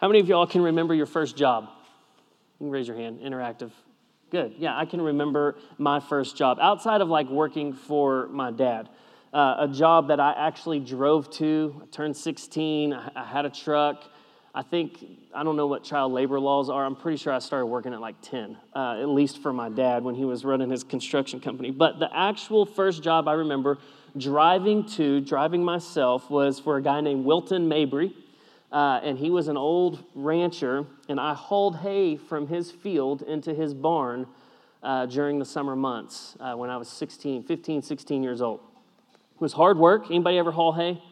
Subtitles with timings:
[0.00, 1.68] How many of y'all can remember your first job?
[2.58, 3.70] You can raise your hand, interactive.
[4.30, 4.54] Good.
[4.56, 8.88] Yeah, I can remember my first job outside of like working for my dad.
[9.34, 11.82] Uh, a job that I actually drove to.
[11.82, 14.02] I turned 16, I, I had a truck.
[14.54, 15.04] I think,
[15.34, 16.86] I don't know what child labor laws are.
[16.86, 20.02] I'm pretty sure I started working at like 10, uh, at least for my dad
[20.02, 21.72] when he was running his construction company.
[21.72, 23.76] But the actual first job I remember
[24.16, 28.14] driving to, driving myself, was for a guy named Wilton Mabry.
[28.72, 33.52] Uh, and he was an old rancher, and I hauled hay from his field into
[33.52, 34.26] his barn
[34.82, 38.60] uh, during the summer months uh, when I was 16, 15, 16 years old.
[39.34, 40.06] It was hard work.
[40.06, 41.02] Anybody ever haul hay?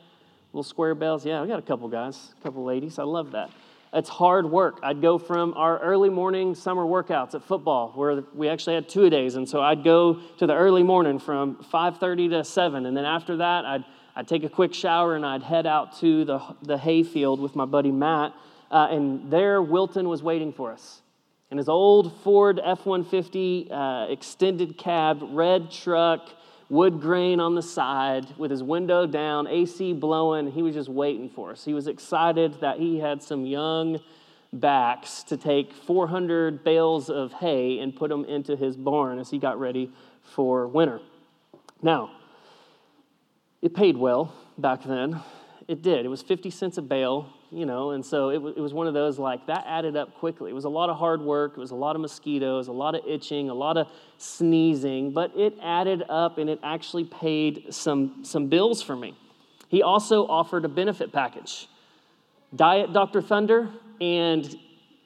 [0.52, 1.26] Little square bales?
[1.26, 2.98] Yeah, I got a couple guys, a couple ladies.
[2.98, 3.50] I love that.
[3.92, 4.78] It's hard work.
[4.82, 9.04] I'd go from our early morning summer workouts at football, where we actually had two
[9.04, 12.96] a days, and so I'd go to the early morning from 5:30 to 7, and
[12.96, 13.84] then after that, I'd
[14.18, 17.54] I'd take a quick shower and I'd head out to the, the hay field with
[17.54, 18.34] my buddy Matt.
[18.68, 21.02] Uh, and there, Wilton was waiting for us.
[21.52, 26.30] In his old Ford F 150 uh, extended cab, red truck,
[26.68, 30.50] wood grain on the side, with his window down, AC blowing.
[30.50, 31.64] He was just waiting for us.
[31.64, 34.00] He was excited that he had some young
[34.52, 39.38] backs to take 400 bales of hay and put them into his barn as he
[39.38, 39.92] got ready
[40.24, 41.00] for winter.
[41.80, 42.10] Now,
[43.62, 45.20] it paid well back then.
[45.66, 46.06] It did.
[46.06, 48.94] It was 50 cents a bale, you know, and so it, it was one of
[48.94, 50.50] those like that added up quickly.
[50.50, 52.94] It was a lot of hard work, it was a lot of mosquitoes, a lot
[52.94, 58.24] of itching, a lot of sneezing, but it added up and it actually paid some,
[58.24, 59.16] some bills for me.
[59.68, 61.68] He also offered a benefit package
[62.56, 63.20] Diet Dr.
[63.20, 63.68] Thunder
[64.00, 64.58] and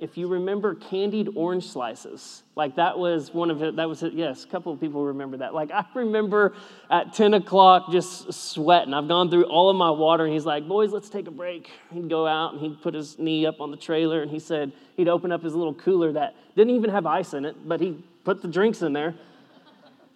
[0.02, 4.14] if you remember candied orange slices, like that was one of it, that was it,
[4.14, 5.54] yes, a couple of people remember that.
[5.54, 6.54] Like I remember
[6.90, 8.92] at 10 o'clock just sweating.
[8.92, 11.70] I've gone through all of my water, and he's like, boys, let's take a break.
[11.92, 14.72] He'd go out and he'd put his knee up on the trailer, and he said
[14.96, 18.04] he'd open up his little cooler that didn't even have ice in it, but he
[18.24, 19.14] put the drinks in there.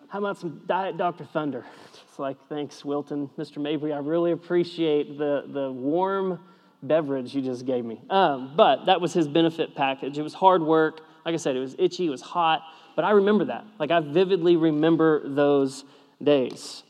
[0.09, 1.25] How about some Diet Dr.
[1.25, 1.65] Thunder?
[2.09, 3.59] It's like, thanks, Wilton, Mr.
[3.59, 3.93] Mabry.
[3.93, 6.41] I really appreciate the, the warm,
[6.83, 8.01] beverage you just gave me.
[8.11, 10.19] Um, but that was his benefit package.
[10.19, 11.01] It was hard work.
[11.25, 12.63] Like I said, it was itchy, it was hot,
[12.95, 13.65] but I remember that.
[13.79, 15.85] Like I vividly remember those
[16.23, 16.83] days.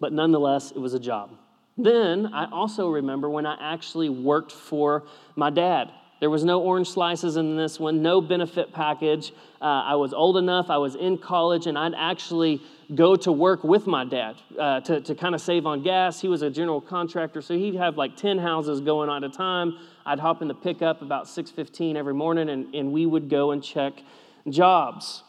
[0.00, 1.30] But nonetheless, it was a job.
[1.78, 5.04] Then I also remember when I actually worked for
[5.34, 5.90] my dad.
[6.20, 9.32] There was no orange slices in this one, no benefit package.
[9.60, 12.62] Uh, I was old enough, I was in college, and I'd actually
[12.94, 16.20] go to work with my dad uh, to, to kind of save on gas.
[16.20, 19.76] He was a general contractor, so he'd have like 10 houses going at a time.
[20.04, 23.62] I'd hop in the pickup about 6.15 every morning, and, and we would go and
[23.62, 23.94] check
[24.48, 25.24] jobs.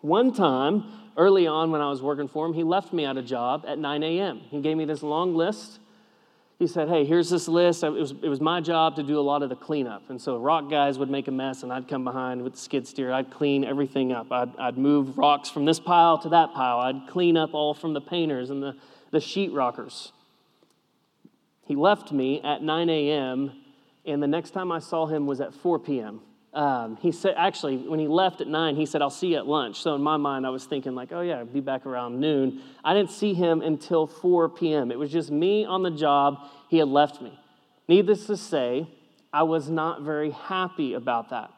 [0.00, 0.84] One time,
[1.16, 3.78] early on when I was working for him, he left me at a job at
[3.78, 4.40] 9 a.m.
[4.50, 5.78] He gave me this long list
[6.62, 7.82] he said, Hey, here's this list.
[7.82, 10.10] It was, it was my job to do a lot of the cleanup.
[10.10, 12.86] And so rock guys would make a mess, and I'd come behind with the skid
[12.86, 13.12] steer.
[13.12, 14.30] I'd clean everything up.
[14.30, 16.78] I'd, I'd move rocks from this pile to that pile.
[16.78, 18.76] I'd clean up all from the painters and the,
[19.10, 20.12] the sheet rockers.
[21.66, 23.52] He left me at 9 a.m.,
[24.04, 26.20] and the next time I saw him was at 4 p.m.
[26.52, 29.46] Um, he said, actually, when he left at nine, he said, I'll see you at
[29.46, 29.80] lunch.
[29.80, 32.60] So in my mind, I was thinking, like, oh, yeah, I'll be back around noon.
[32.84, 34.90] I didn't see him until 4 p.m.
[34.90, 36.38] It was just me on the job.
[36.68, 37.38] He had left me.
[37.88, 38.86] Needless to say,
[39.32, 41.50] I was not very happy about that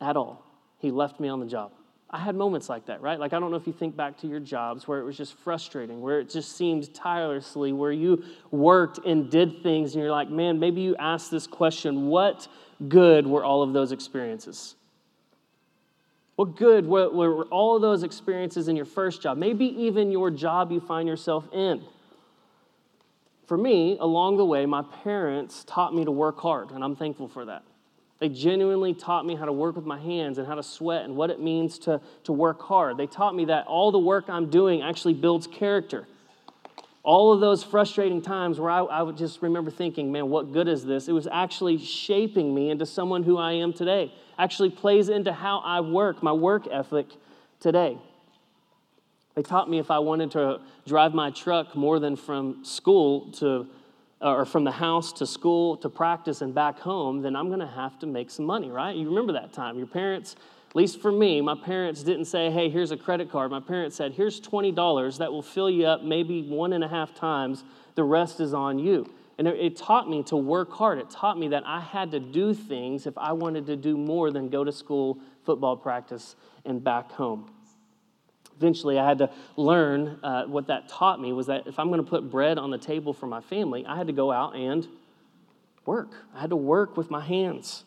[0.00, 0.42] at all.
[0.78, 1.72] He left me on the job.
[2.08, 3.18] I had moments like that, right?
[3.18, 5.34] Like, I don't know if you think back to your jobs where it was just
[5.38, 8.22] frustrating, where it just seemed tirelessly, where you
[8.52, 12.46] worked and did things, and you're like, man, maybe you asked this question what
[12.88, 14.76] good were all of those experiences?
[16.36, 19.36] What good were, were all of those experiences in your first job?
[19.36, 21.82] Maybe even your job you find yourself in.
[23.46, 27.26] For me, along the way, my parents taught me to work hard, and I'm thankful
[27.26, 27.62] for that.
[28.18, 31.16] They genuinely taught me how to work with my hands and how to sweat and
[31.16, 32.96] what it means to, to work hard.
[32.96, 36.06] They taught me that all the work I'm doing actually builds character.
[37.02, 40.66] All of those frustrating times where I, I would just remember thinking, man, what good
[40.66, 41.08] is this?
[41.08, 44.12] It was actually shaping me into someone who I am today.
[44.38, 47.06] Actually plays into how I work, my work ethic
[47.60, 47.98] today.
[49.34, 53.66] They taught me if I wanted to drive my truck more than from school to
[54.22, 57.60] Uh, or from the house to school to practice and back home, then I'm going
[57.60, 58.96] to have to make some money, right?
[58.96, 59.76] You remember that time.
[59.76, 60.36] Your parents,
[60.70, 63.50] at least for me, my parents didn't say, hey, here's a credit card.
[63.50, 67.14] My parents said, here's $20 that will fill you up maybe one and a half
[67.14, 67.62] times.
[67.94, 69.12] The rest is on you.
[69.36, 70.96] And it taught me to work hard.
[70.96, 74.30] It taught me that I had to do things if I wanted to do more
[74.30, 77.50] than go to school, football practice, and back home
[78.56, 82.02] eventually I had to learn uh, what that taught me was that if I'm going
[82.02, 84.86] to put bread on the table for my family, I had to go out and
[85.84, 86.12] work.
[86.34, 87.84] I had to work with my hands,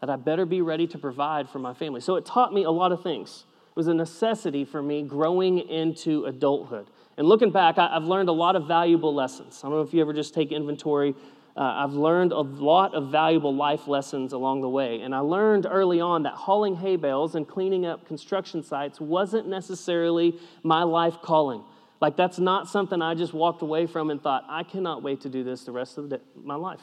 [0.00, 2.00] that I better be ready to provide for my family.
[2.00, 3.44] So it taught me a lot of things.
[3.70, 6.86] It was a necessity for me growing into adulthood.
[7.16, 9.60] And looking back, I've learned a lot of valuable lessons.
[9.62, 11.14] I don't know if you ever just take inventory.
[11.56, 15.02] Uh, I've learned a lot of valuable life lessons along the way.
[15.02, 19.46] And I learned early on that hauling hay bales and cleaning up construction sites wasn't
[19.48, 21.62] necessarily my life calling.
[22.00, 25.28] Like, that's not something I just walked away from and thought, I cannot wait to
[25.28, 26.82] do this the rest of the, my life.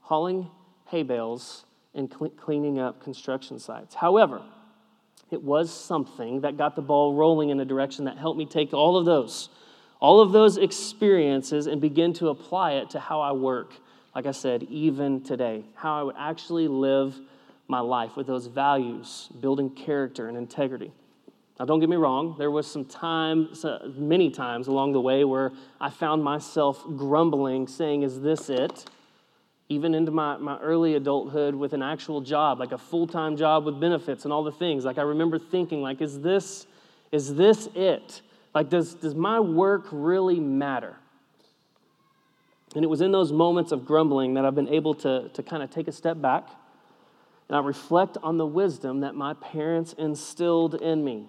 [0.00, 0.50] Hauling
[0.86, 1.64] hay bales
[1.94, 3.94] and cl- cleaning up construction sites.
[3.94, 4.42] However,
[5.30, 8.74] it was something that got the ball rolling in a direction that helped me take
[8.74, 9.48] all of those,
[10.00, 13.74] all of those experiences and begin to apply it to how I work.
[14.14, 17.18] Like I said, even today, how I would actually live
[17.66, 20.92] my life with those values, building character and integrity.
[21.58, 23.48] Now, don't get me wrong, there was some time,
[23.96, 28.84] many times along the way where I found myself grumbling, saying, Is this it?
[29.68, 33.80] even into my, my early adulthood with an actual job like a full-time job with
[33.80, 36.66] benefits and all the things like i remember thinking like is this
[37.12, 38.20] is this it
[38.54, 40.96] like does, does my work really matter
[42.74, 45.62] and it was in those moments of grumbling that i've been able to, to kind
[45.62, 46.48] of take a step back
[47.48, 51.28] and i reflect on the wisdom that my parents instilled in me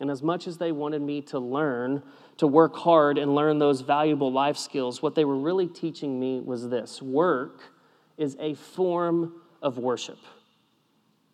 [0.00, 2.02] and as much as they wanted me to learn
[2.36, 6.40] to work hard and learn those valuable life skills, what they were really teaching me
[6.40, 7.62] was this work
[8.16, 10.18] is a form of worship.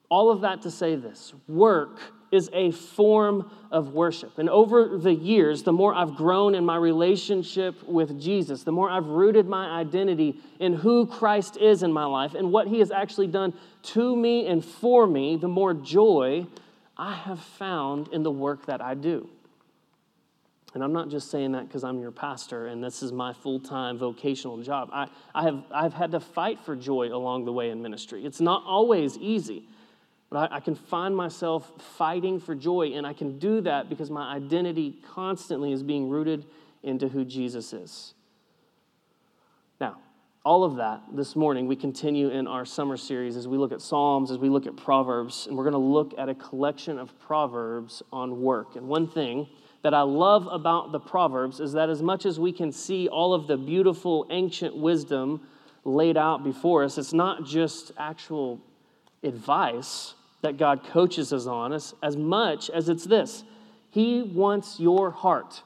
[0.08, 2.00] All of that to say this work
[2.34, 4.38] is a form of worship.
[4.38, 8.90] And over the years, the more I've grown in my relationship with Jesus, the more
[8.90, 12.90] I've rooted my identity in who Christ is in my life and what he has
[12.90, 16.46] actually done to me and for me, the more joy
[16.96, 19.28] I have found in the work that I do.
[20.74, 23.60] And I'm not just saying that because I'm your pastor and this is my full
[23.60, 24.90] time vocational job.
[24.92, 28.24] I, I have, I've had to fight for joy along the way in ministry.
[28.24, 29.68] It's not always easy,
[30.34, 34.10] but I, I can find myself fighting for joy, and I can do that because
[34.10, 36.44] my identity constantly is being rooted
[36.82, 38.14] into who Jesus is.
[39.80, 39.98] Now,
[40.44, 43.80] all of that this morning, we continue in our summer series as we look at
[43.80, 47.16] Psalms, as we look at Proverbs, and we're going to look at a collection of
[47.20, 48.74] Proverbs on work.
[48.74, 49.46] And one thing,
[49.82, 53.34] that I love about the Proverbs is that as much as we can see all
[53.34, 55.46] of the beautiful ancient wisdom
[55.84, 58.60] laid out before us, it's not just actual
[59.22, 60.14] advice
[60.44, 63.42] that God coaches us on, as, as much as it's this
[63.90, 65.62] He wants your heart.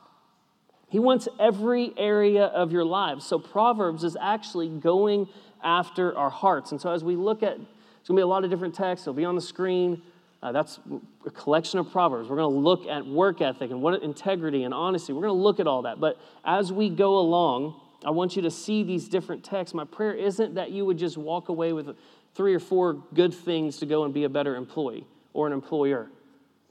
[0.89, 3.27] He wants every area of your lives.
[3.27, 5.29] So, Proverbs is actually going
[5.63, 6.73] after our hearts.
[6.73, 9.07] And so, as we look at, it's going to be a lot of different texts,
[9.07, 10.03] it'll be on the screen.
[10.41, 10.79] Uh, that's
[11.27, 12.29] a collection of proverbs.
[12.29, 15.13] We're going to look at work ethic and what integrity and honesty.
[15.13, 15.99] We're going to look at all that.
[15.99, 19.75] But as we go along, I want you to see these different texts.
[19.75, 21.97] My prayer isn't that you would just walk away with
[22.39, 25.05] three or four good things to go and be a better employee
[25.35, 26.09] or an employer.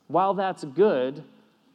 [0.07, 1.25] While that's good,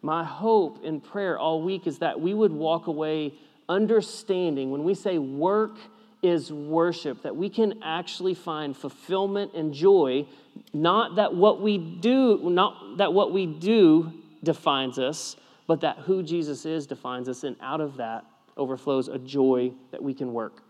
[0.00, 3.34] my hope in prayer all week is that we would walk away
[3.68, 5.76] understanding when we say work
[6.22, 10.24] is worship, that we can actually find fulfillment and joy,
[10.72, 14.10] not that what we do, not that what we do
[14.42, 15.36] defines us,
[15.66, 18.24] but that who Jesus is defines us, and out of that
[18.56, 20.62] overflows a joy that we can work.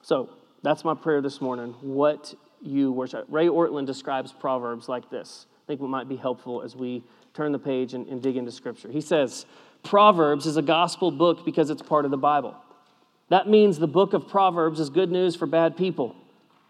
[0.00, 0.30] So
[0.62, 1.74] that's my prayer this morning.
[1.80, 3.26] What you worship.
[3.28, 5.46] Ray Ortlund describes Proverbs like this.
[5.64, 8.50] I think it might be helpful as we turn the page and, and dig into
[8.50, 8.90] Scripture.
[8.90, 9.46] He says,
[9.84, 12.56] Proverbs is a gospel book because it's part of the Bible.
[13.28, 16.16] That means the book of Proverbs is good news for bad people.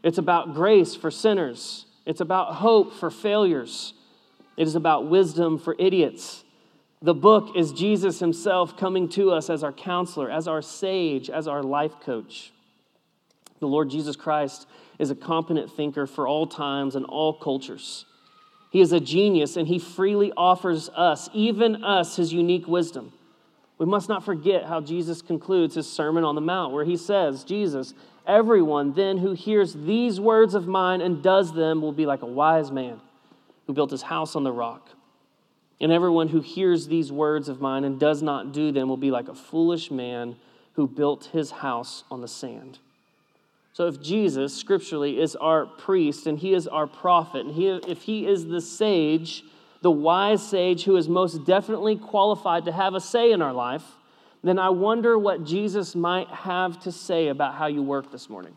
[0.02, 1.86] It's about grace for sinners.
[2.04, 3.94] It's about hope for failures.
[4.56, 6.44] It is about wisdom for idiots.
[7.00, 11.46] The book is Jesus himself coming to us as our counselor, as our sage, as
[11.46, 12.52] our life coach.
[13.60, 14.66] The Lord Jesus Christ
[14.98, 18.04] is a competent thinker for all times and all cultures.
[18.70, 23.12] He is a genius and he freely offers us, even us, his unique wisdom.
[23.78, 27.44] We must not forget how Jesus concludes his Sermon on the Mount, where he says,
[27.44, 27.94] Jesus,
[28.26, 32.26] everyone then who hears these words of mine and does them will be like a
[32.26, 33.00] wise man
[33.66, 34.88] who built his house on the rock.
[35.80, 39.12] And everyone who hears these words of mine and does not do them will be
[39.12, 40.36] like a foolish man
[40.72, 42.80] who built his house on the sand.
[43.78, 48.02] So, if Jesus, scripturally, is our priest and he is our prophet, and he, if
[48.02, 49.44] he is the sage,
[49.82, 53.84] the wise sage who is most definitely qualified to have a say in our life,
[54.42, 58.56] then I wonder what Jesus might have to say about how you work this morning.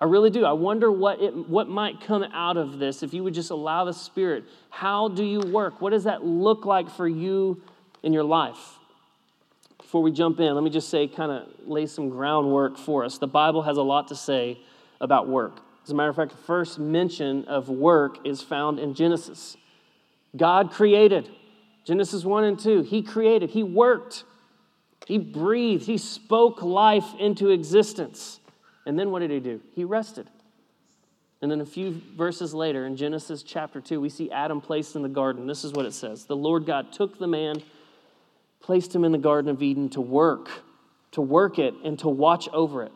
[0.00, 0.46] I really do.
[0.46, 3.84] I wonder what, it, what might come out of this if you would just allow
[3.84, 4.44] the Spirit.
[4.70, 5.82] How do you work?
[5.82, 7.60] What does that look like for you
[8.02, 8.78] in your life?
[9.92, 13.18] Before we jump in, let me just say, kind of lay some groundwork for us.
[13.18, 14.58] The Bible has a lot to say
[15.02, 15.60] about work.
[15.84, 19.54] As a matter of fact, the first mention of work is found in Genesis.
[20.34, 21.28] God created.
[21.84, 22.80] Genesis 1 and 2.
[22.84, 24.24] He created, He worked,
[25.06, 28.40] He breathed, He spoke life into existence.
[28.86, 29.60] And then what did He do?
[29.74, 30.26] He rested.
[31.42, 35.02] And then a few verses later in Genesis chapter 2, we see Adam placed in
[35.02, 35.46] the garden.
[35.46, 37.62] This is what it says The Lord God took the man,
[38.62, 40.48] placed him in the Garden of Eden to work,
[41.12, 42.92] to work it, and to watch over it.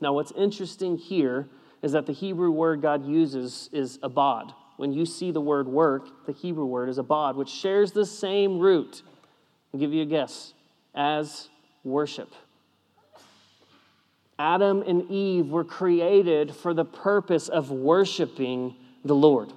[0.00, 1.48] Now, what's interesting here
[1.82, 4.52] is that the Hebrew word God uses is abad.
[4.76, 8.58] When you see the word work, the Hebrew word is abad, which shares the same
[8.58, 9.02] root.
[9.72, 10.54] I'll give you a guess
[10.94, 11.48] as
[11.84, 12.32] worship.
[14.38, 19.52] Adam and Eve were created for the purpose of worshiping the Lord.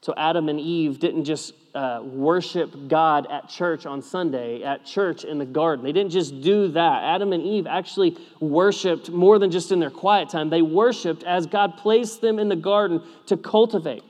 [0.00, 5.24] So Adam and Eve didn't just uh, worship God at church on Sunday, at church
[5.24, 5.84] in the garden.
[5.84, 7.02] They didn't just do that.
[7.02, 10.50] Adam and Eve actually worshiped more than just in their quiet time.
[10.50, 14.02] They worshiped as God placed them in the garden to cultivate.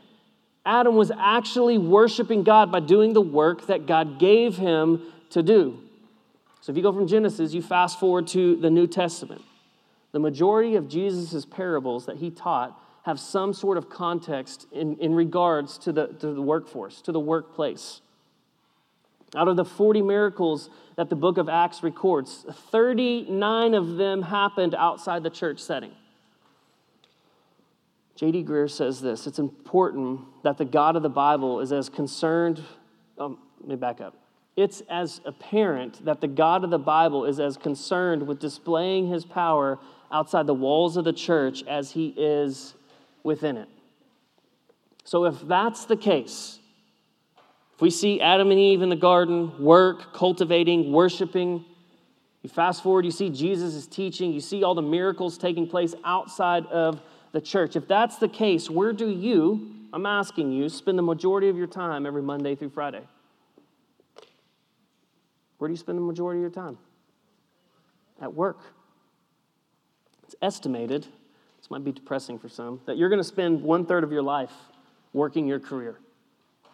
[0.64, 5.78] Adam was actually worshiping God by doing the work that God gave him to do.
[6.61, 9.42] So if you go from Genesis, you fast forward to the New Testament.
[10.12, 15.14] The majority of Jesus' parables that he taught have some sort of context in, in
[15.14, 18.00] regards to the, to the workforce, to the workplace.
[19.35, 24.75] Out of the 40 miracles that the book of Acts records, 39 of them happened
[24.75, 25.92] outside the church setting.
[28.14, 28.44] J.D.
[28.44, 32.62] Greear says this it's important that the God of the Bible is as concerned.
[33.18, 34.14] Um, let me back up.
[34.54, 39.25] It's as apparent that the God of the Bible is as concerned with displaying his
[39.25, 39.78] power
[40.12, 42.75] outside the walls of the church as he is
[43.23, 43.69] within it.
[45.05, 46.59] So, if that's the case,
[47.75, 51.64] if we see Adam and Eve in the garden, work, cultivating, worshiping,
[52.43, 55.95] you fast forward, you see Jesus is teaching, you see all the miracles taking place
[56.05, 57.00] outside of
[57.33, 57.76] the church.
[57.76, 61.67] If that's the case, where do you, I'm asking you, spend the majority of your
[61.67, 63.02] time every Monday through Friday?
[65.59, 66.79] Where do you spend the majority of your time?
[68.21, 68.59] At work.
[70.25, 71.07] It's estimated
[71.62, 74.23] this might be depressing for some, that you're going to spend one third of your
[74.23, 74.50] life
[75.12, 75.97] working your career.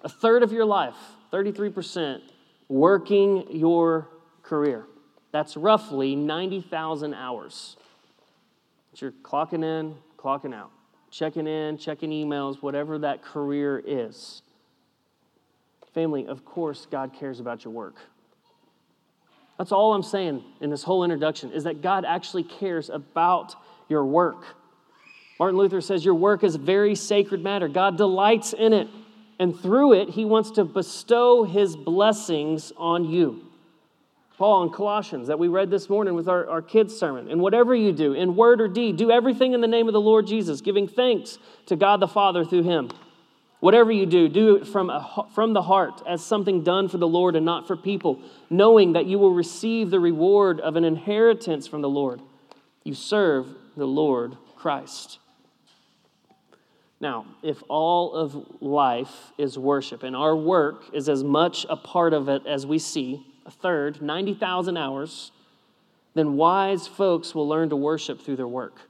[0.02, 0.94] A third of your life,
[1.30, 2.22] 33%,
[2.68, 4.08] working your
[4.42, 4.86] career.
[5.30, 7.76] That's roughly 90,000 hours.
[8.90, 10.70] That you're clocking in, clocking out,
[11.10, 14.40] checking in, checking emails, whatever that career is.
[15.92, 17.96] Family, of course, God cares about your work.
[19.58, 23.54] That's all I'm saying in this whole introduction is that God actually cares about
[23.90, 24.44] your work.
[25.38, 27.68] Martin Luther says, Your work is a very sacred matter.
[27.68, 28.88] God delights in it,
[29.38, 33.44] and through it, He wants to bestow His blessings on you.
[34.36, 37.28] Paul in Colossians, that we read this morning with our, our kids' sermon.
[37.28, 40.00] And whatever you do, in word or deed, do everything in the name of the
[40.00, 42.90] Lord Jesus, giving thanks to God the Father through Him.
[43.60, 47.08] Whatever you do, do it from, a, from the heart as something done for the
[47.08, 51.66] Lord and not for people, knowing that you will receive the reward of an inheritance
[51.66, 52.22] from the Lord.
[52.84, 55.18] You serve the Lord Christ.
[57.00, 62.12] Now, if all of life is worship and our work is as much a part
[62.12, 65.30] of it as we see, a third, 90,000 hours,
[66.14, 68.80] then wise folks will learn to worship through their work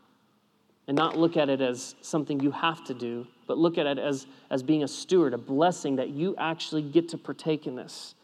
[0.87, 3.99] and not look at it as something you have to do, but look at it
[3.99, 8.15] as, as being a steward, a blessing that you actually get to partake in this.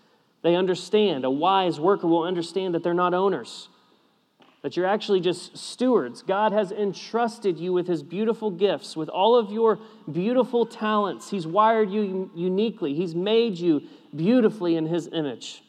[0.41, 3.69] They understand, a wise worker will understand that they're not owners
[4.64, 6.23] that you're actually just stewards.
[6.23, 9.78] God has entrusted you with his beautiful gifts, with all of your
[10.11, 11.28] beautiful talents.
[11.28, 13.83] He's wired you uniquely, he's made you
[14.16, 15.62] beautifully in his image.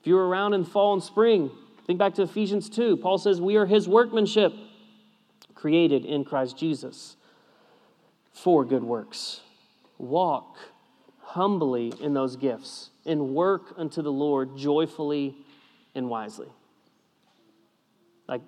[0.00, 1.50] If you were around in fall and spring,
[1.86, 2.96] think back to Ephesians 2.
[2.96, 4.54] Paul says, We are his workmanship,
[5.54, 7.16] created in Christ Jesus
[8.32, 9.42] for good works.
[9.98, 10.56] Walk
[11.20, 15.36] humbly in those gifts and work unto the Lord joyfully
[15.94, 16.48] and wisely
[18.28, 18.42] like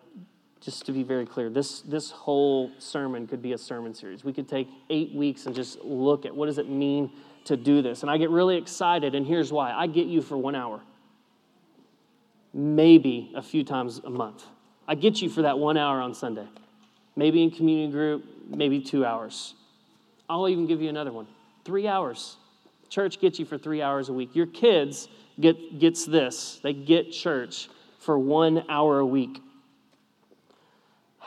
[0.61, 4.25] just to be very clear, this, this whole sermon could be a sermon series.
[4.25, 7.11] We could take eight weeks and just look at what does it mean
[7.45, 8.03] to do this.
[8.03, 9.73] And I get really excited, and here's why.
[9.73, 10.83] I get you for one hour,
[12.53, 14.45] maybe a few times a month.
[14.87, 16.47] I get you for that one hour on Sunday,
[17.17, 19.55] maybe in community group, maybe two hours.
[20.29, 21.27] I'll even give you another one,
[21.65, 22.37] three hours.
[22.91, 24.35] Church gets you for three hours a week.
[24.35, 25.09] Your kids
[25.41, 26.61] get gets this.
[26.63, 27.69] They get church
[27.99, 29.41] for one hour a week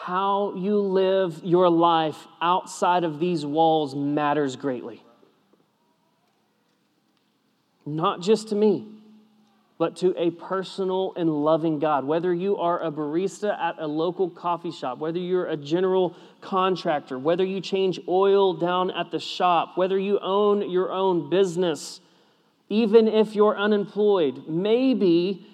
[0.03, 5.01] how you live your life outside of these walls matters greatly.
[7.85, 8.85] Not just to me,
[9.77, 12.03] but to a personal and loving God.
[12.03, 17.17] Whether you are a barista at a local coffee shop, whether you're a general contractor,
[17.17, 22.01] whether you change oil down at the shop, whether you own your own business,
[22.67, 25.47] even if you're unemployed, maybe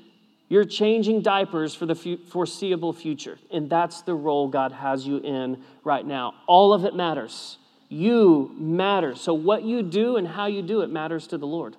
[0.50, 3.38] you're changing diapers for the foreseeable future.
[3.52, 6.34] And that's the role God has you in right now.
[6.48, 7.60] All of it matters.
[7.88, 9.16] You matter.
[9.16, 11.78] So, what you do and how you do it matters to the Lord.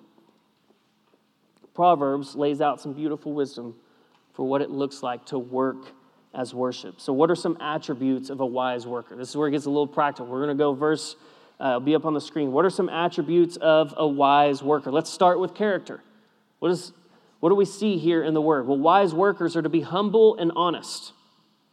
[1.74, 3.74] Proverbs lays out some beautiful wisdom
[4.34, 5.92] for what it looks like to work
[6.32, 7.00] as worship.
[7.00, 9.16] So, what are some attributes of a wise worker?
[9.16, 10.26] This is where it gets a little practical.
[10.26, 11.16] We're going to go verse,
[11.58, 12.52] uh, be up on the screen.
[12.52, 14.92] What are some attributes of a wise worker?
[14.92, 16.02] Let's start with character.
[16.60, 16.92] What, is,
[17.40, 18.66] what do we see here in the word?
[18.66, 21.12] Well, wise workers are to be humble and honest.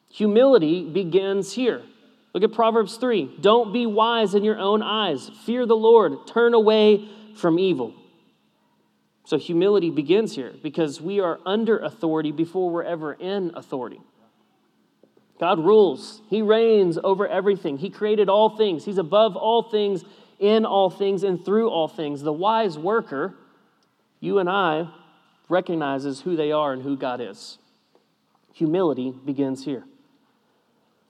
[0.09, 1.83] Humility begins here.
[2.33, 3.37] Look at Proverbs 3.
[3.41, 5.29] Don't be wise in your own eyes.
[5.45, 6.25] Fear the Lord.
[6.27, 7.93] Turn away from evil.
[9.25, 13.99] So humility begins here because we are under authority before we're ever in authority.
[15.37, 17.77] God rules, He reigns over everything.
[17.77, 20.05] He created all things, He's above all things,
[20.39, 22.21] in all things, and through all things.
[22.21, 23.35] The wise worker,
[24.19, 24.87] you and I,
[25.49, 27.57] recognizes who they are and who God is.
[28.53, 29.83] Humility begins here.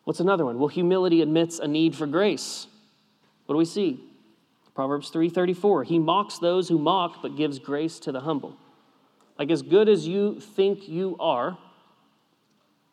[0.04, 0.60] What's another one?
[0.60, 2.68] Well, humility admits a need for grace.
[3.46, 4.04] What do we see?
[4.74, 5.86] Proverbs 3:34.
[5.86, 8.56] He mocks those who mock but gives grace to the humble.
[9.40, 11.58] Like as good as you think you are,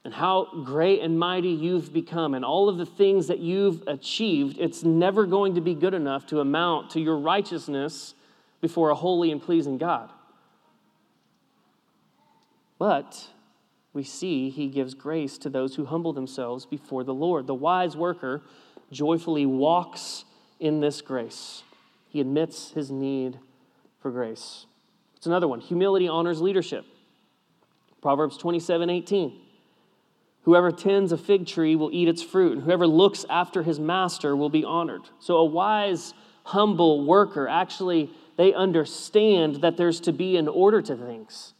[0.04, 4.58] and how great and mighty you've become, and all of the things that you've achieved,
[4.58, 8.14] it's never going to be good enough to amount to your righteousness
[8.60, 10.10] before a holy and pleasing God.
[12.78, 13.28] But
[13.92, 17.46] we see he gives grace to those who humble themselves before the Lord.
[17.46, 18.42] The wise worker
[18.90, 20.24] joyfully walks
[20.60, 21.62] in this grace,
[22.08, 23.38] he admits his need
[24.00, 24.66] for grace.
[25.16, 25.60] It's another one.
[25.60, 26.84] Humility honors leadership.
[28.00, 29.40] Proverbs 27 18.
[30.42, 34.36] Whoever tends a fig tree will eat its fruit, and whoever looks after his master
[34.36, 35.00] will be honored.
[35.18, 36.12] So, a wise,
[36.44, 41.53] humble worker actually, they understand that there's to be an order to things.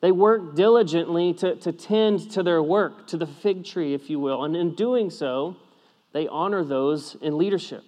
[0.00, 4.18] They work diligently to, to tend to their work, to the fig tree, if you
[4.18, 4.44] will.
[4.44, 5.56] And in doing so,
[6.12, 7.84] they honor those in leadership.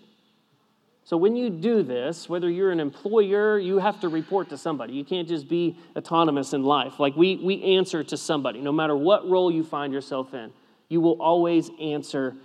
[1.05, 4.93] So when you do this, whether you're an employer, you have to report to somebody.
[4.93, 7.01] You can't just be autonomous in life.
[7.01, 10.53] Like we, we answer to somebody, no matter what role you find yourself in.
[10.89, 12.37] You will always answer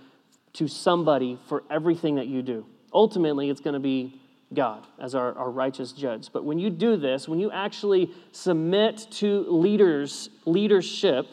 [0.54, 2.66] to somebody for everything that you do.
[2.92, 4.20] Ultimately, it's going to be
[4.52, 6.30] God as our, our righteous judge.
[6.32, 11.26] But when you do this, when you actually submit to leaders, leadership,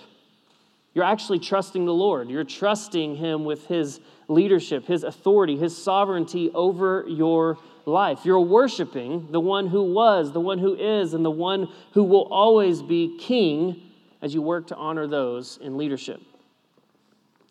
[0.93, 2.29] you're actually trusting the Lord.
[2.29, 8.21] You're trusting Him with His leadership, His authority, His sovereignty over your life.
[8.23, 12.27] You're worshiping the one who was, the one who is, and the one who will
[12.31, 13.81] always be king
[14.21, 16.21] as you work to honor those in leadership.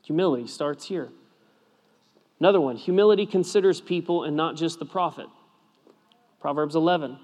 [0.03, 1.09] Humility starts here.
[2.41, 5.27] Another one humility considers people and not just the profit.
[6.45, 7.17] Proverbs 11.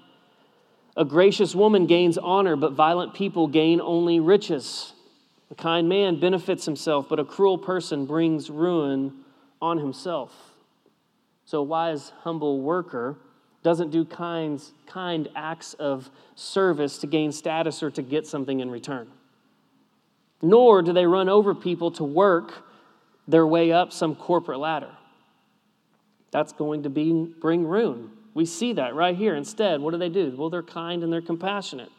[0.97, 4.93] A gracious woman gains honor, but violent people gain only riches.
[5.51, 9.13] A kind man benefits himself, but a cruel person brings ruin
[9.61, 10.55] on himself.
[11.45, 13.15] So, a wise, humble worker
[13.61, 18.71] doesn't do kind, kind acts of service to gain status or to get something in
[18.71, 19.07] return.
[20.41, 22.65] Nor do they run over people to work
[23.27, 24.97] their way up some corporate ladder.
[26.31, 28.09] That's going to be, bring ruin.
[28.33, 29.35] We see that right here.
[29.35, 30.33] Instead, what do they do?
[30.37, 31.89] Well, they're kind and they're compassionate.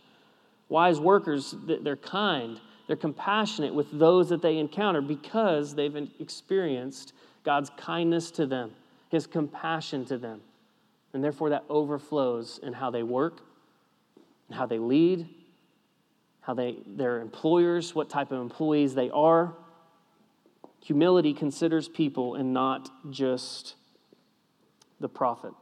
[0.69, 7.13] Wise workers, they're kind, they're compassionate with those that they encounter because they've experienced
[7.45, 8.73] God's kindness to them,
[9.11, 10.41] His compassion to them.
[11.13, 13.43] And therefore, that overflows in how they work,
[14.51, 15.29] how they lead,
[16.41, 19.55] how they, their employers, what type of employees they are.
[20.85, 23.75] Humility considers people and not just
[25.01, 25.53] the profit.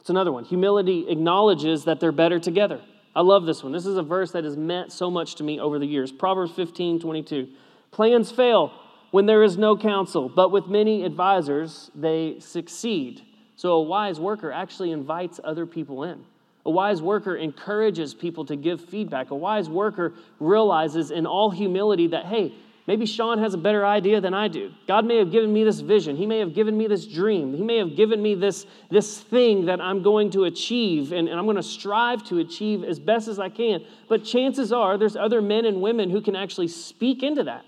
[0.00, 0.44] It's another one.
[0.44, 2.80] Humility acknowledges that they're better together.
[3.14, 3.72] I love this one.
[3.72, 6.10] This is a verse that has meant so much to me over the years.
[6.12, 7.48] Proverbs 15 22.
[7.90, 8.72] Plans fail
[9.10, 13.22] when there is no counsel, but with many advisors, they succeed.
[13.56, 16.24] So a wise worker actually invites other people in.
[16.64, 19.30] A wise worker encourages people to give feedback.
[19.30, 22.54] A wise worker realizes in all humility that, hey,
[22.86, 24.72] Maybe Sean has a better idea than I do.
[24.88, 26.16] God may have given me this vision.
[26.16, 27.54] He may have given me this dream.
[27.54, 31.38] He may have given me this, this thing that I'm going to achieve and, and
[31.38, 33.84] I'm going to strive to achieve as best as I can.
[34.08, 37.64] But chances are there's other men and women who can actually speak into that.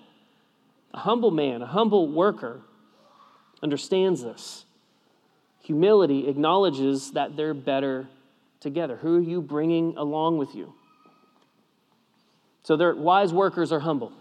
[0.95, 2.63] A humble man, a humble worker
[3.63, 4.65] understands this.
[5.63, 8.09] Humility acknowledges that they're better
[8.61, 8.97] together.
[8.97, 10.75] Who are you bringing along with you?
[12.65, 14.13] So wise workers are humble.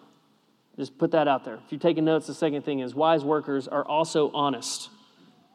[0.77, 1.55] Just put that out there.
[1.55, 4.89] If you're taking notes, the second thing is wise workers are also honest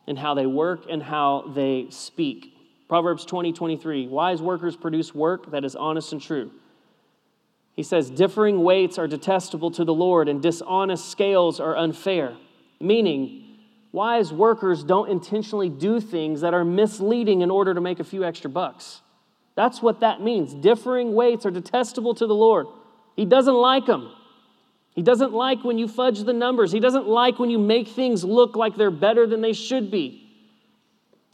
[0.06, 2.52] in how they work and how they speak.
[2.88, 4.06] Proverbs 20, 23.
[4.06, 6.50] Wise workers produce work that is honest and true.
[7.72, 12.36] He says, Differing weights are detestable to the Lord, and dishonest scales are unfair.
[12.80, 13.58] Meaning,
[13.92, 18.24] wise workers don't intentionally do things that are misleading in order to make a few
[18.24, 19.00] extra bucks.
[19.56, 20.54] That's what that means.
[20.54, 22.66] Differing weights are detestable to the Lord.
[23.16, 24.12] He doesn't like them.
[24.96, 26.72] He doesn't like when you fudge the numbers.
[26.72, 30.26] He doesn't like when you make things look like they're better than they should be.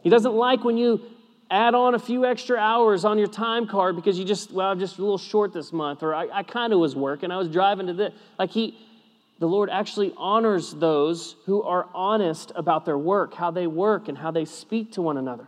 [0.03, 1.01] He doesn't like when you
[1.49, 4.81] add on a few extra hours on your time card because you just, well, I'm
[4.81, 7.47] just a little short this month, or I, I kind of was working, I was
[7.49, 8.13] driving to this.
[8.37, 8.77] Like he,
[9.39, 14.19] the Lord actually honors those who are honest about their work, how they work, and
[14.19, 15.47] how they speak to one another.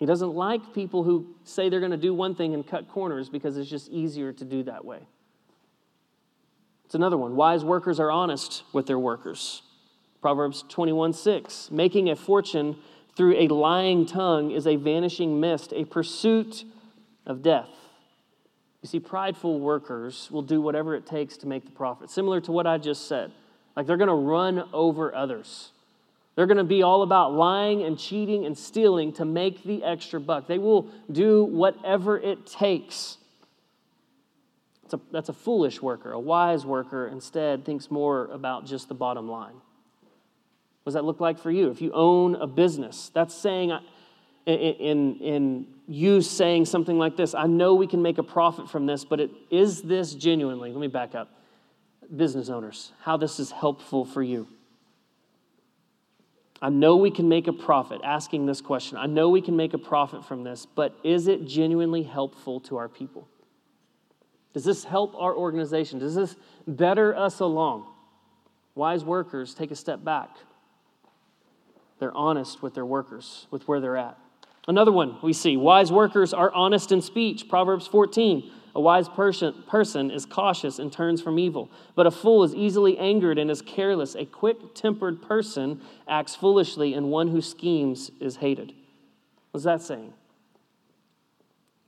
[0.00, 3.28] He doesn't like people who say they're going to do one thing and cut corners
[3.28, 5.06] because it's just easier to do that way.
[6.86, 7.34] It's another one.
[7.34, 9.62] Wise workers are honest with their workers.
[10.22, 11.70] Proverbs 21 6.
[11.72, 12.76] Making a fortune
[13.16, 16.64] through a lying tongue is a vanishing mist, a pursuit
[17.26, 17.68] of death.
[18.82, 22.52] You see, prideful workers will do whatever it takes to make the profit, similar to
[22.52, 23.32] what I just said.
[23.74, 25.72] Like they're going to run over others.
[26.36, 30.20] They're going to be all about lying and cheating and stealing to make the extra
[30.20, 30.46] buck.
[30.46, 33.18] They will do whatever it takes
[34.94, 36.12] a, that's a foolish worker.
[36.12, 39.54] A wise worker instead thinks more about just the bottom line.
[40.82, 41.70] What does that look like for you?
[41.70, 43.76] If you own a business, that's saying,
[44.46, 48.70] in, in, in you saying something like this, I know we can make a profit
[48.70, 51.28] from this, but it, is this genuinely, let me back up,
[52.14, 54.46] business owners, how this is helpful for you.
[56.62, 58.96] I know we can make a profit asking this question.
[58.96, 62.76] I know we can make a profit from this, but is it genuinely helpful to
[62.76, 63.28] our people?
[64.56, 65.98] Does this help our organization?
[65.98, 66.34] Does this
[66.66, 67.84] better us along?
[68.74, 70.30] Wise workers take a step back.
[71.98, 74.16] They're honest with their workers, with where they're at.
[74.66, 77.50] Another one we see wise workers are honest in speech.
[77.50, 78.50] Proverbs 14.
[78.74, 82.96] A wise person, person is cautious and turns from evil, but a fool is easily
[82.96, 84.14] angered and is careless.
[84.14, 88.72] A quick tempered person acts foolishly, and one who schemes is hated.
[89.50, 90.14] What's that saying?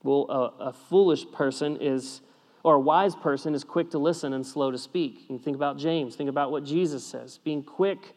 [0.03, 2.21] Well, a, a foolish person is
[2.63, 5.25] or a wise person is quick to listen and slow to speak.
[5.29, 8.15] You think about James, think about what Jesus says being quick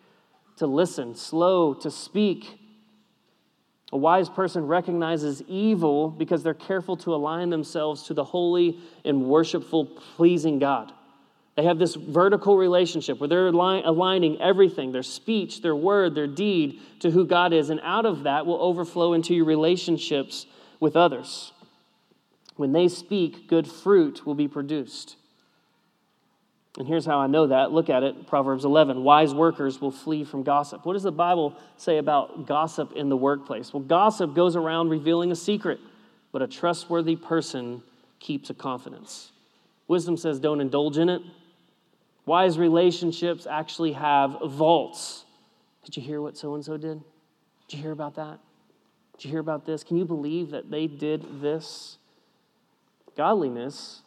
[0.58, 2.60] to listen, slow to speak.
[3.93, 9.25] A wise person recognizes evil because they're careful to align themselves to the holy and
[9.25, 10.93] worshipful, pleasing God.
[11.58, 16.80] They have this vertical relationship where they're aligning everything their speech, their word, their deed
[17.01, 17.69] to who God is.
[17.69, 20.45] And out of that will overflow into your relationships
[20.80, 21.51] with others.
[22.62, 25.15] When they speak, good fruit will be produced.
[26.78, 27.71] And here's how I know that.
[27.71, 29.04] Look at it Proverbs 11.
[29.04, 30.86] Wise workers will flee from gossip.
[30.86, 33.74] What does the Bible say about gossip in the workplace?
[33.74, 35.80] Well, gossip goes around revealing a secret,
[36.32, 37.82] but a trustworthy person
[38.19, 39.32] keeps a confidence.
[39.88, 41.24] Wisdom says don't indulge in it.
[42.28, 45.26] Wise relationships actually have vaults.
[45.84, 47.02] Did you hear what so and so did?
[47.67, 48.38] Did you hear about that?
[49.17, 49.84] Did you hear about this?
[49.84, 51.97] Can you believe that they did this?
[53.15, 54.02] Godliness,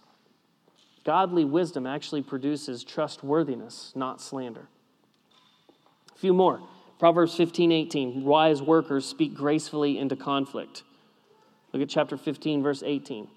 [1.04, 4.68] godly wisdom actually produces trustworthiness, not slander.
[6.14, 6.60] A few more.
[6.98, 8.24] Proverbs 15, 18.
[8.24, 10.84] Wise workers speak gracefully into conflict.
[11.72, 13.28] Look at chapter 15, verse 18.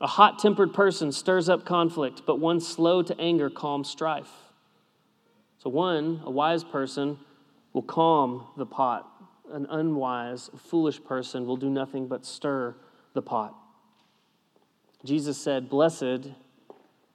[0.00, 4.30] A hot tempered person stirs up conflict, but one slow to anger calms strife.
[5.58, 7.18] So, one, a wise person,
[7.72, 9.10] will calm the pot.
[9.52, 12.74] An unwise, foolish person will do nothing but stir
[13.14, 13.54] the pot.
[15.06, 16.30] Jesus said, Blessed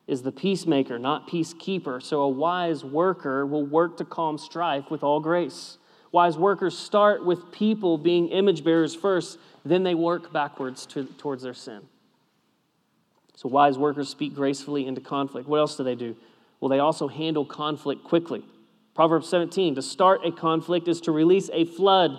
[0.08, 2.02] is the peacemaker, not peacekeeper.
[2.02, 5.78] So a wise worker will work to calm strife with all grace.
[6.12, 11.44] Wise workers start with people being image bearers first, then they work backwards to, towards
[11.44, 11.82] their sin.
[13.36, 15.48] So wise workers speak gracefully into conflict.
[15.48, 16.16] What else do they do?
[16.60, 18.44] Well, they also handle conflict quickly.
[18.94, 22.12] Proverbs 17 to start a conflict is to release a flood,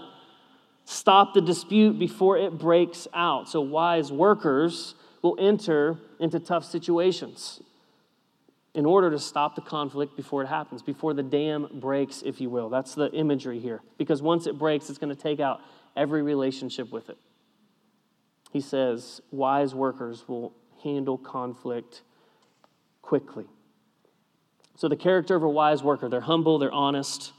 [0.84, 3.48] stop the dispute before it breaks out.
[3.48, 7.60] So wise workers will enter into tough situations
[8.74, 12.50] in order to stop the conflict before it happens, before the dam breaks, if you
[12.50, 12.68] will.
[12.68, 13.80] That's the imagery here.
[13.98, 15.60] Because once it breaks, it's going to take out
[15.96, 17.18] every relationship with it.
[18.50, 22.02] He says, wise workers will handle conflict
[23.02, 23.46] quickly.
[24.76, 27.32] So, the character of a wise worker, they're humble, they're honest.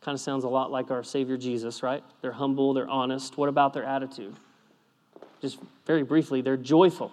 [0.00, 2.02] Kind of sounds a lot like our Savior Jesus, right?
[2.22, 3.36] They're humble, they're honest.
[3.36, 4.34] What about their attitude?
[5.42, 7.12] Just very briefly, they're joyful.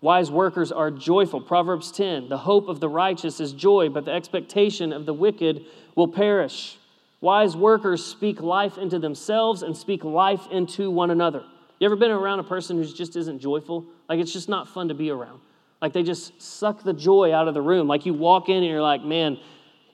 [0.00, 1.40] Wise workers are joyful.
[1.40, 5.66] Proverbs 10 The hope of the righteous is joy, but the expectation of the wicked
[5.94, 6.78] will perish.
[7.20, 11.44] Wise workers speak life into themselves and speak life into one another.
[11.78, 13.84] You ever been around a person who just isn't joyful?
[14.08, 15.40] Like it's just not fun to be around.
[15.82, 17.86] Like they just suck the joy out of the room.
[17.86, 19.38] Like you walk in and you're like, man,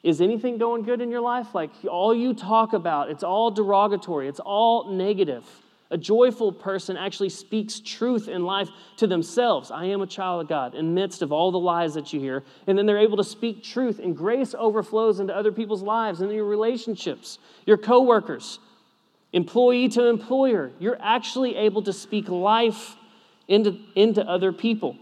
[0.05, 1.53] is anything going good in your life?
[1.53, 5.45] Like all you talk about, it's all derogatory, it's all negative.
[5.90, 9.70] A joyful person actually speaks truth in life to themselves.
[9.70, 12.42] I am a child of God in midst of all the lies that you hear.
[12.66, 16.33] And then they're able to speak truth, and grace overflows into other people's lives and
[16.33, 18.59] your relationships, your coworkers,
[19.33, 20.72] employee to employer.
[20.81, 22.96] You're actually able to speak life
[23.46, 24.96] into, into other people.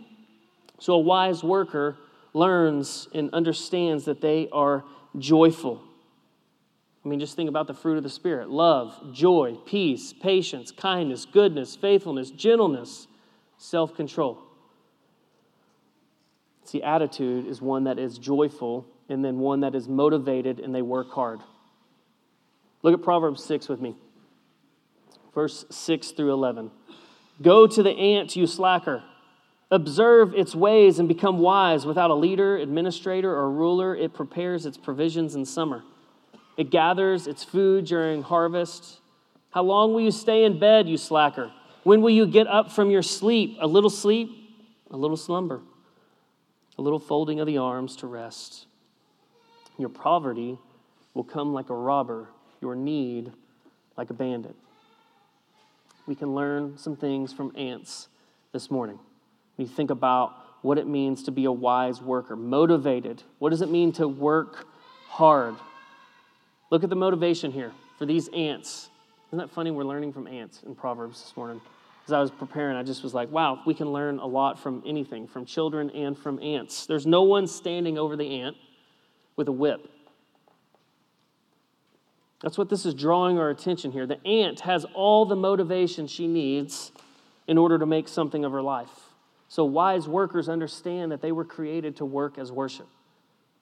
[0.80, 1.96] So a wise worker
[2.34, 4.84] learns and understands that they are
[5.18, 5.80] joyful.
[7.04, 11.26] I mean, just think about the fruit of the Spirit love, joy, peace, patience, kindness,
[11.26, 13.06] goodness, faithfulness, gentleness,
[13.58, 14.38] self control.
[16.64, 20.80] See, attitude is one that is joyful and then one that is motivated and they
[20.80, 21.40] work hard.
[22.82, 23.96] Look at Proverbs 6 with me,
[25.34, 26.70] verse 6 through 11.
[27.42, 29.02] Go to the ant, you slacker.
[29.70, 31.84] Observe its ways and become wise.
[31.84, 35.82] Without a leader, administrator, or ruler, it prepares its provisions in summer.
[36.56, 39.00] It gathers its food during harvest.
[39.50, 41.52] How long will you stay in bed, you slacker?
[41.82, 43.56] When will you get up from your sleep?
[43.60, 44.30] A little sleep,
[44.90, 45.60] a little slumber,
[46.78, 48.66] a little folding of the arms to rest.
[49.78, 50.58] Your poverty
[51.12, 52.28] will come like a robber,
[52.60, 53.32] your need
[53.96, 54.54] like a bandit.
[56.06, 58.08] We can learn some things from ants
[58.52, 58.98] this morning.
[59.56, 63.62] When you think about what it means to be a wise worker, motivated, what does
[63.62, 64.66] it mean to work
[65.08, 65.56] hard?
[66.74, 68.90] Look at the motivation here for these ants.
[69.28, 69.70] Isn't that funny?
[69.70, 71.60] We're learning from ants in Proverbs this morning.
[72.08, 74.82] As I was preparing, I just was like, wow, we can learn a lot from
[74.84, 76.86] anything, from children and from ants.
[76.86, 78.56] There's no one standing over the ant
[79.36, 79.88] with a whip.
[82.42, 84.04] That's what this is drawing our attention here.
[84.04, 86.90] The ant has all the motivation she needs
[87.46, 88.90] in order to make something of her life.
[89.46, 92.88] So, wise workers understand that they were created to work as worship.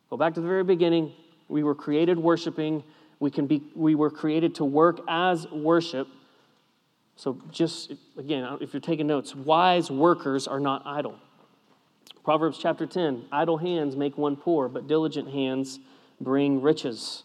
[0.09, 1.12] Go back to the very beginning.
[1.48, 2.83] We were created worshiping
[3.22, 6.08] we, can be, we were created to work as worship.
[7.14, 11.14] So, just again, if you're taking notes, wise workers are not idle.
[12.24, 15.78] Proverbs chapter 10 idle hands make one poor, but diligent hands
[16.20, 17.22] bring riches.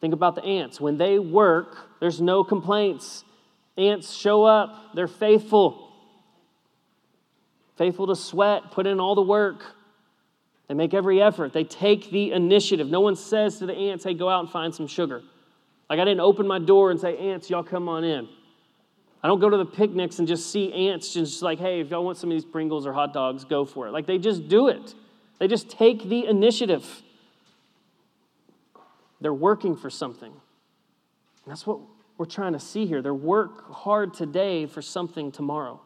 [0.00, 0.80] Think about the ants.
[0.80, 3.22] When they work, there's no complaints.
[3.76, 5.92] Ants show up, they're faithful.
[7.76, 9.64] Faithful to sweat, put in all the work.
[10.70, 11.52] They make every effort.
[11.52, 12.88] They take the initiative.
[12.88, 15.20] No one says to the ants, hey, go out and find some sugar.
[15.88, 18.28] Like I didn't open my door and say, ants, y'all come on in.
[19.20, 22.04] I don't go to the picnics and just see ants just like, hey, if y'all
[22.04, 23.90] want some of these Pringles or hot dogs, go for it.
[23.90, 24.94] Like they just do it.
[25.40, 27.02] They just take the initiative.
[29.20, 30.30] They're working for something.
[30.30, 31.80] And that's what
[32.16, 33.02] we're trying to see here.
[33.02, 35.80] They work hard today for something tomorrow.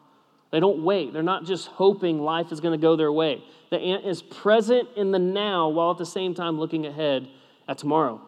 [0.51, 1.11] They don't wait.
[1.13, 3.43] They're not just hoping life is going to go their way.
[3.71, 7.27] The ant is present in the now while at the same time looking ahead
[7.67, 8.21] at tomorrow.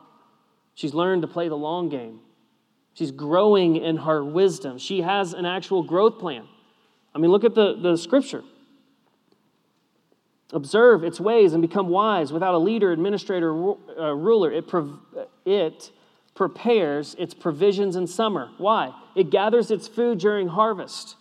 [0.76, 2.20] She's learned to play the long game.
[2.94, 4.78] She's growing in her wisdom.
[4.78, 6.48] She has an actual growth plan.
[7.14, 8.44] I mean, look at the, the scripture.
[10.52, 12.32] Observe its ways and become wise.
[12.32, 15.00] Without a leader, administrator, uh, ruler, it, prov-
[15.46, 15.92] it
[16.36, 18.50] prepares its provisions in summer.
[18.58, 18.94] Why?
[19.16, 21.16] It gathers its food during harvest.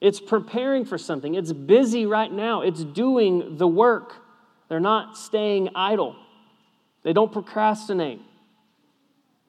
[0.00, 1.34] It's preparing for something.
[1.34, 2.62] It's busy right now.
[2.62, 4.14] It's doing the work.
[4.68, 6.16] They're not staying idle.
[7.02, 8.20] They don't procrastinate.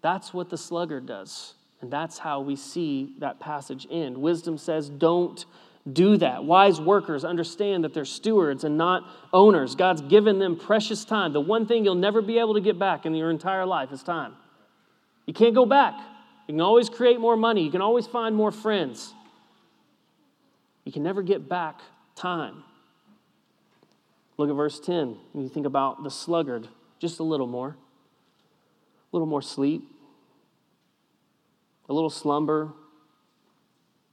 [0.01, 1.53] That's what the sluggard does.
[1.81, 4.17] And that's how we see that passage end.
[4.17, 5.45] Wisdom says, don't
[5.91, 6.43] do that.
[6.43, 9.75] Wise workers understand that they're stewards and not owners.
[9.75, 11.33] God's given them precious time.
[11.33, 14.03] The one thing you'll never be able to get back in your entire life is
[14.03, 14.33] time.
[15.25, 15.95] You can't go back.
[16.47, 19.13] You can always create more money, you can always find more friends.
[20.83, 21.81] You can never get back
[22.15, 22.63] time.
[24.37, 25.17] Look at verse 10.
[25.33, 26.67] When you think about the sluggard,
[26.99, 27.77] just a little more.
[29.11, 29.83] A little more sleep,
[31.89, 32.71] a little slumber,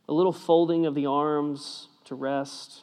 [0.08, 2.82] a little folding of the arms to rest,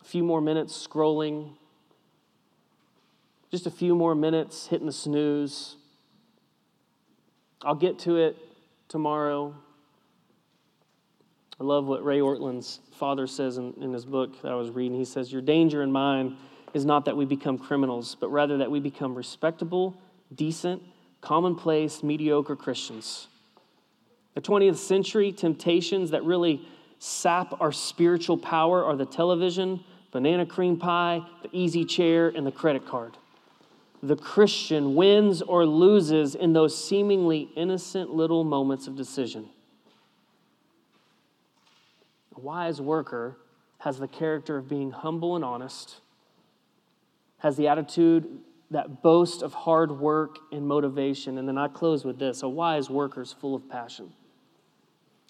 [0.00, 1.52] a few more minutes scrolling,
[3.52, 5.76] just a few more minutes hitting the snooze.
[7.62, 8.36] I'll get to it
[8.88, 9.54] tomorrow.
[11.58, 14.98] I love what Ray Ortlund's father says in, in his book that I was reading.
[14.98, 16.36] He says, Your danger and mine
[16.74, 19.96] is not that we become criminals, but rather that we become respectable,
[20.34, 20.82] decent,
[21.22, 23.28] commonplace, mediocre Christians.
[24.34, 26.60] The 20th century temptations that really
[26.98, 32.52] sap our spiritual power are the television, banana cream pie, the easy chair, and the
[32.52, 33.16] credit card.
[34.02, 39.48] The Christian wins or loses in those seemingly innocent little moments of decision.
[42.36, 43.38] A wise worker
[43.78, 46.00] has the character of being humble and honest,
[47.38, 48.26] has the attitude
[48.70, 51.38] that boast of hard work and motivation.
[51.38, 54.12] And then I close with this a wise worker is full of passion.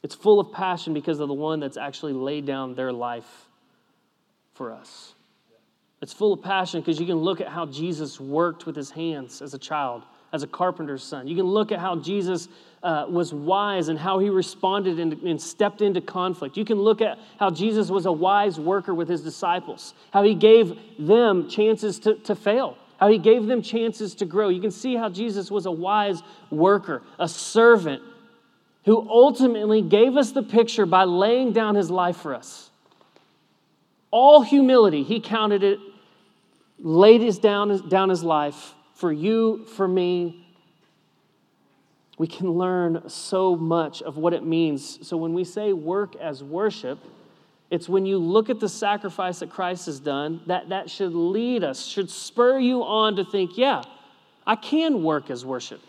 [0.02, 3.48] It's full of passion because of the one that's actually laid down their life
[4.54, 5.14] for us.
[6.00, 9.42] It's full of passion because you can look at how Jesus worked with his hands
[9.42, 10.04] as a child,
[10.36, 11.26] as a carpenter's son.
[11.26, 12.48] You can look at how Jesus
[12.82, 16.58] uh, was wise and how he responded and, and stepped into conflict.
[16.58, 20.34] You can look at how Jesus was a wise worker with his disciples, how he
[20.34, 24.50] gave them chances to, to fail, how he gave them chances to grow.
[24.50, 28.02] You can see how Jesus was a wise worker, a servant
[28.84, 32.70] who ultimately gave us the picture by laying down his life for us.
[34.10, 35.80] All humility, he counted it,
[36.78, 40.42] laid his down, down his life for you, for me.
[42.18, 45.06] We can learn so much of what it means.
[45.06, 46.98] So when we say work as worship,
[47.70, 51.62] it's when you look at the sacrifice that Christ has done that that should lead
[51.62, 53.82] us, should spur you on to think, yeah,
[54.46, 55.80] I can work as worship.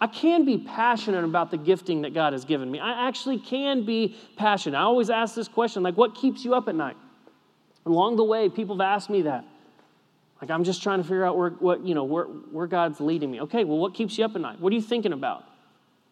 [0.00, 2.80] I can be passionate about the gifting that God has given me.
[2.80, 4.76] I actually can be passionate.
[4.76, 6.96] I always ask this question like, what keeps you up at night?
[7.86, 9.44] Along the way, people have asked me that.
[10.40, 13.30] Like, I'm just trying to figure out where, what, you know, where, where God's leading
[13.30, 13.40] me.
[13.42, 14.60] Okay, well, what keeps you up at night?
[14.60, 15.44] What are you thinking about?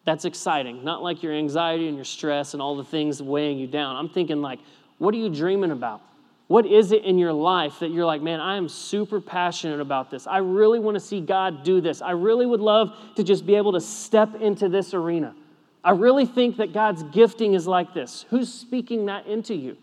[0.03, 0.83] That's exciting.
[0.83, 3.95] Not like your anxiety and your stress and all the things weighing you down.
[3.95, 4.59] I'm thinking, like,
[4.97, 6.01] what are you dreaming about?
[6.47, 10.09] What is it in your life that you're like, man, I am super passionate about
[10.09, 10.25] this?
[10.27, 12.01] I really want to see God do this.
[12.01, 15.35] I really would love to just be able to step into this arena.
[15.83, 18.25] I really think that God's gifting is like this.
[18.29, 19.77] Who's speaking that into you?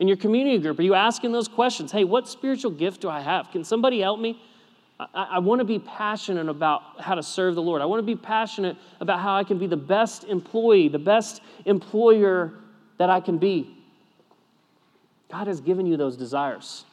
[0.00, 1.92] In your community group, are you asking those questions?
[1.92, 3.50] Hey, what spiritual gift do I have?
[3.50, 4.42] Can somebody help me?
[4.98, 7.82] I, I want to be passionate about how to serve the Lord.
[7.82, 11.42] I want to be passionate about how I can be the best employee, the best
[11.66, 12.54] employer
[12.96, 13.76] that I can be.
[15.30, 16.84] God has given you those desires.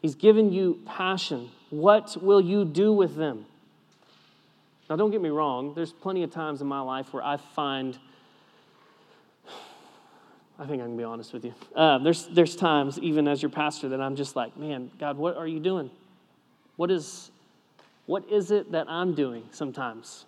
[0.00, 1.50] He's given you passion.
[1.70, 3.46] What will you do with them?
[4.88, 7.98] Now, don't get me wrong, there's plenty of times in my life where I find,
[10.58, 11.54] I think I can be honest with you.
[11.74, 15.36] Uh, there's, there's times, even as your pastor, that I'm just like, man, God, what
[15.36, 15.90] are you doing?
[16.76, 17.30] What is,
[18.06, 20.24] what is it that I'm doing sometimes?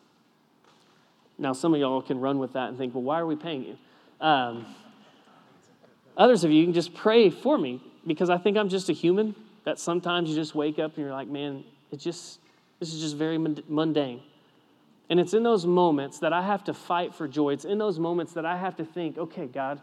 [1.38, 3.64] Now, some of y'all can run with that and think, well, why are we paying
[3.64, 3.78] you?
[4.26, 4.66] Um,
[6.18, 9.36] Others of you can just pray for me because I think I'm just a human
[9.64, 11.62] that sometimes you just wake up and you're like, man,
[11.92, 12.40] it just,
[12.80, 14.20] this is just very mundane.
[15.08, 17.52] And it's in those moments that I have to fight for joy.
[17.52, 19.80] It's in those moments that I have to think, okay, God,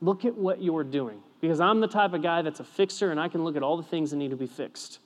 [0.00, 1.20] look at what you're doing.
[1.40, 3.76] Because I'm the type of guy that's a fixer and I can look at all
[3.76, 4.98] the things that need to be fixed.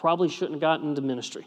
[0.00, 1.46] Probably shouldn't have gotten into ministry,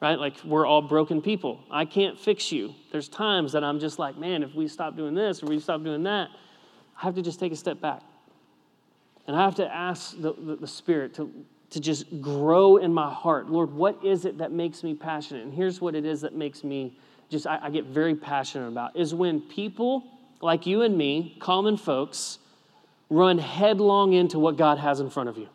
[0.00, 0.18] right?
[0.18, 1.60] Like we're all broken people.
[1.70, 2.74] I can't fix you.
[2.90, 5.82] There's times that I'm just like, man, if we stop doing this or we stop
[5.84, 6.30] doing that,
[6.96, 8.02] I have to just take a step back.
[9.26, 11.30] And I have to ask the, the, the, Spirit to,
[11.70, 13.50] to just grow in my heart.
[13.50, 15.44] Lord, what is it that makes me passionate?
[15.44, 18.96] And here's what it is that makes me just, I, I get very passionate about
[18.96, 22.38] is when people like you and me, common folks,
[23.10, 25.48] run headlong into what God has in front of you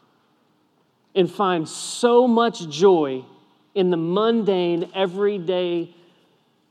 [1.16, 3.24] and find so much joy
[3.76, 5.94] in the mundane, everyday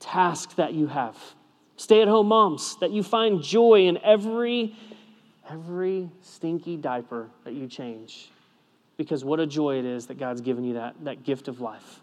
[0.01, 1.17] task that you have.
[1.77, 4.77] Stay at home moms, that you find joy in every,
[5.49, 8.31] every stinky diaper that you change.
[8.97, 12.01] Because what a joy it is that God's given you that, that gift of life.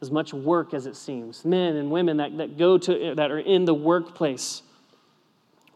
[0.00, 1.44] As much work as it seems.
[1.44, 4.62] Men and women that, that go to that are in the workplace.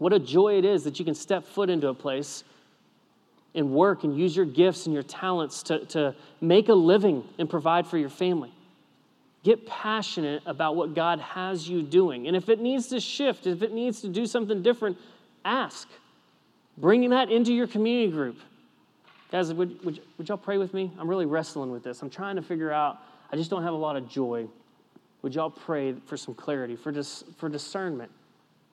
[0.03, 2.43] What a joy it is that you can step foot into a place
[3.55, 7.49] and work and use your gifts and your talents to, to make a living and
[7.49, 8.53] provide for your family.
[9.45, 12.27] Get passionate about what God has you doing.
[12.27, 14.99] And if it needs to shift, if it needs to do something different,
[15.45, 15.89] ask.
[16.77, 18.41] Bringing that into your community group.
[19.31, 20.91] Guys, would, would, would y'all pray with me?
[20.99, 22.03] I'm really wrestling with this.
[22.03, 22.99] I'm trying to figure out,
[23.31, 24.49] I just don't have a lot of joy.
[25.23, 28.11] Would y'all pray for some clarity, for, dis, for discernment?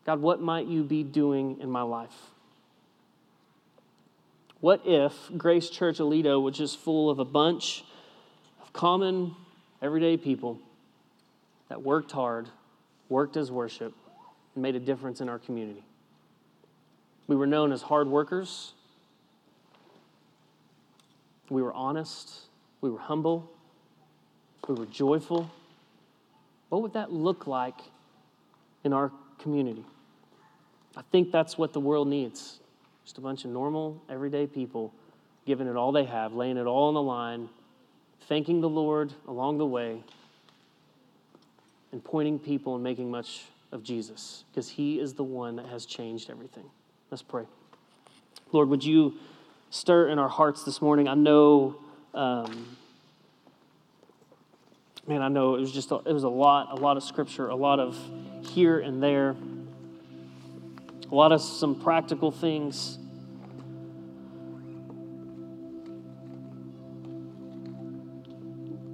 [0.05, 2.15] God, what might you be doing in my life?
[4.61, 7.83] What if Grace Church Aledo was just full of a bunch
[8.61, 9.35] of common
[9.81, 10.59] everyday people
[11.69, 12.49] that worked hard,
[13.07, 13.93] worked as worship,
[14.55, 15.83] and made a difference in our community.
[17.27, 18.73] We were known as hard workers.
[21.49, 22.41] We were honest.
[22.81, 23.49] We were humble.
[24.67, 25.49] We were joyful.
[26.69, 27.79] What would that look like
[28.83, 29.85] in our community?
[30.95, 32.59] I think that's what the world needs
[33.09, 34.93] just a bunch of normal, everyday people
[35.47, 37.49] giving it all they have, laying it all on the line,
[38.27, 40.03] thanking the Lord along the way,
[41.91, 45.87] and pointing people and making much of Jesus because he is the one that has
[45.87, 46.65] changed everything.
[47.09, 47.45] Let's pray.
[48.51, 49.15] Lord, would you
[49.71, 51.07] stir in our hearts this morning?
[51.07, 51.77] I know,
[52.13, 52.77] um,
[55.07, 57.47] man, I know it was just a, it was a lot, a lot of scripture,
[57.47, 57.97] a lot of
[58.49, 59.35] here and there,
[61.11, 62.97] a lot of some practical things.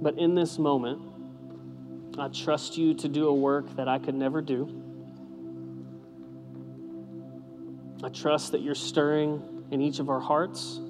[0.00, 1.02] But in this moment,
[2.18, 4.82] I trust you to do a work that I could never do.
[8.02, 10.80] I trust that you're stirring in each of our hearts.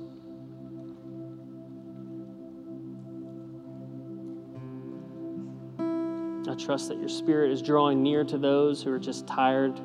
[6.56, 9.78] Trust that your spirit is drawing near to those who are just tired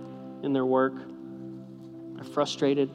[0.43, 0.93] in their work,
[2.17, 2.89] are frustrated,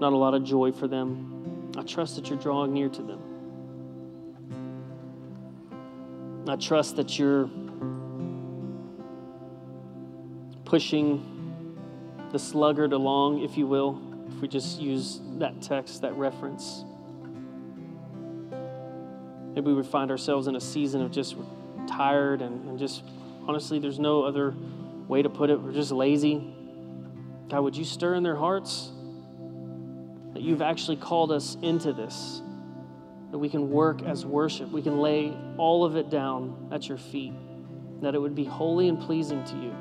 [0.00, 1.72] not a lot of joy for them.
[1.76, 3.20] I trust that you're drawing near to them.
[6.48, 7.48] I trust that you're
[10.64, 11.30] pushing
[12.32, 16.84] the sluggard along, if you will, if we just use that text, that reference.
[19.54, 21.36] Maybe we would find ourselves in a season of just
[21.96, 23.02] tired and, and just,
[23.46, 24.54] honestly, there's no other
[25.08, 25.60] way to put it.
[25.60, 26.54] We're just lazy.
[27.48, 28.90] God, would you stir in their hearts
[30.32, 32.42] that you've actually called us into this?
[33.34, 34.70] that we can work as worship.
[34.70, 37.32] We can lay all of it down at your feet,
[38.00, 39.74] that it would be holy and pleasing to you.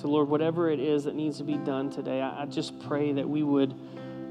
[0.00, 3.28] So, Lord, whatever it is that needs to be done today, I, just pray that
[3.28, 3.74] we would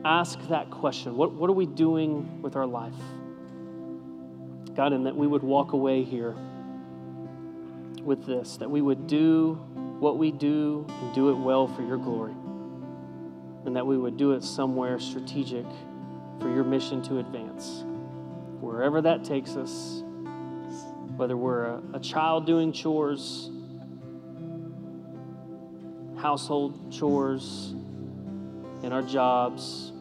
[0.03, 2.95] ask that question what, what are we doing with our life?
[4.77, 6.35] God, and that we would walk away here
[8.03, 9.55] with this, that we would do
[9.99, 12.33] what we do and do it well for your glory
[13.67, 15.65] and that we would do it somewhere strategic
[16.39, 17.83] for your mission to advance.
[18.61, 20.03] Wherever that takes us,
[21.17, 23.49] whether we're a, a child doing chores,
[26.15, 27.73] household chores,
[28.83, 29.91] in our jobs,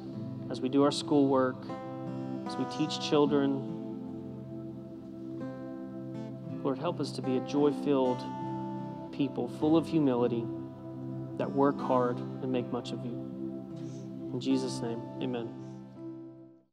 [0.48, 1.56] as we do our schoolwork,
[2.46, 3.75] as we teach children.
[6.66, 8.24] Lord, help us to be a joy filled
[9.12, 10.44] people, full of humility,
[11.36, 13.12] that work hard and make much of you.
[14.32, 15.65] In Jesus' name, amen.